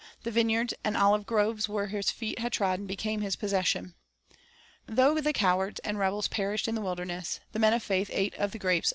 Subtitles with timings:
[0.23, 3.93] The vineyards and olive groves where his feet had trodden became his possession.
[4.87, 8.33] Though the cowards and rebels perished in the wilder ness, the men of faith ate
[8.33, 8.89] of the grapes of Eschol.